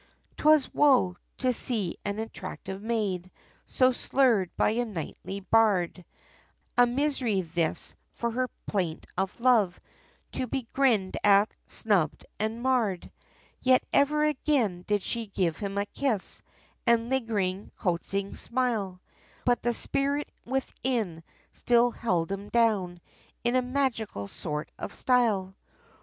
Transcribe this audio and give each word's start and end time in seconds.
Twas 0.35 0.67
woe! 0.73 1.15
to 1.37 1.53
see 1.53 1.95
an 2.03 2.17
attractive 2.17 2.81
maid, 2.81 3.29
So 3.67 3.91
slurred, 3.91 4.49
by 4.57 4.71
a 4.71 4.83
knightly 4.83 5.41
bard, 5.41 6.03
A 6.75 6.87
misery 6.87 7.41
this, 7.41 7.93
for 8.11 8.31
her 8.31 8.47
plaint 8.65 9.05
of 9.15 9.39
love, 9.39 9.79
To 10.31 10.47
be 10.47 10.67
grinned 10.73 11.17
at, 11.23 11.53
snubbed, 11.67 12.25
and 12.39 12.63
marred! 12.63 13.11
Yet 13.61 13.83
ever 13.93 14.23
again, 14.23 14.85
did 14.87 15.03
she 15.03 15.27
give 15.27 15.57
him 15.57 15.77
a 15.77 15.85
kiss, 15.85 16.41
And 16.87 17.01
a 17.01 17.05
lingering, 17.09 17.71
coaxing 17.75 18.35
smile, 18.35 19.01
But 19.45 19.61
the 19.61 19.71
spirit 19.75 20.31
within, 20.45 21.23
still 21.53 21.91
held 21.91 22.31
him 22.31 22.49
down, 22.49 23.01
In 23.43 23.55
a 23.55 23.61
magical 23.61 24.27
sort 24.27 24.71
of 24.79 24.93
style! 24.93 25.55